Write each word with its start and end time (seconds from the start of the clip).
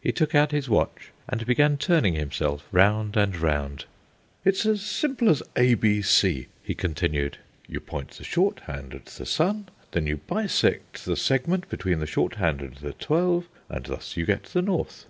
He 0.00 0.12
took 0.12 0.36
out 0.36 0.52
his 0.52 0.68
watch, 0.68 1.10
and 1.28 1.44
began 1.44 1.76
turning 1.78 2.14
himself 2.14 2.64
round 2.70 3.16
and 3.16 3.34
round. 3.36 3.86
"It's 4.44 4.64
as 4.64 4.82
simple 4.82 5.28
as 5.28 5.42
A 5.56 5.74
B 5.74 6.00
C," 6.00 6.46
he 6.62 6.76
continued. 6.76 7.38
"You 7.66 7.80
point 7.80 8.10
the 8.12 8.22
short 8.22 8.60
hand 8.60 8.94
at 8.94 9.06
the 9.06 9.26
sun, 9.26 9.66
then 9.90 10.06
you 10.06 10.18
bisect 10.28 11.04
the 11.04 11.16
segment 11.16 11.68
between 11.68 11.98
the 11.98 12.06
short 12.06 12.34
hand 12.36 12.60
and 12.60 12.76
the 12.76 12.92
twelve, 12.92 13.48
and 13.68 13.84
thus 13.86 14.16
you 14.16 14.24
get 14.24 14.44
the 14.44 14.62
north." 14.62 15.06